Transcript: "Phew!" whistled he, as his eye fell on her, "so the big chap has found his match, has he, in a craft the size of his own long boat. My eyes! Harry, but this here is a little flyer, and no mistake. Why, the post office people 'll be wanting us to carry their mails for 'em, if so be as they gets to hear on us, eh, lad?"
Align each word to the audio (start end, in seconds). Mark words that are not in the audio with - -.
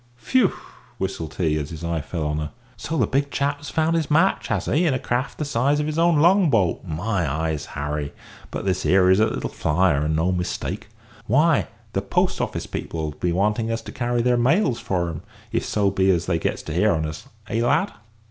"Phew!" 0.17 0.51
whistled 0.97 1.35
he, 1.35 1.57
as 1.59 1.69
his 1.69 1.83
eye 1.83 2.01
fell 2.01 2.25
on 2.25 2.39
her, 2.39 2.51
"so 2.75 2.97
the 2.97 3.05
big 3.05 3.29
chap 3.29 3.57
has 3.57 3.69
found 3.69 3.95
his 3.95 4.09
match, 4.09 4.47
has 4.47 4.65
he, 4.65 4.87
in 4.87 4.95
a 4.95 4.99
craft 4.99 5.37
the 5.37 5.45
size 5.45 5.79
of 5.79 5.85
his 5.85 5.99
own 5.99 6.17
long 6.19 6.49
boat. 6.49 6.83
My 6.83 7.31
eyes! 7.31 7.67
Harry, 7.77 8.11
but 8.49 8.65
this 8.65 8.81
here 8.81 9.11
is 9.11 9.19
a 9.19 9.27
little 9.27 9.51
flyer, 9.51 10.01
and 10.03 10.15
no 10.15 10.31
mistake. 10.31 10.87
Why, 11.27 11.67
the 11.93 12.01
post 12.01 12.41
office 12.41 12.65
people 12.65 13.09
'll 13.11 13.17
be 13.19 13.31
wanting 13.31 13.71
us 13.71 13.83
to 13.83 13.91
carry 13.91 14.23
their 14.23 14.37
mails 14.37 14.79
for 14.79 15.07
'em, 15.07 15.21
if 15.51 15.63
so 15.63 15.91
be 15.91 16.09
as 16.09 16.25
they 16.25 16.39
gets 16.39 16.63
to 16.63 16.73
hear 16.73 16.93
on 16.93 17.05
us, 17.05 17.27
eh, 17.47 17.61
lad?" 17.63 17.93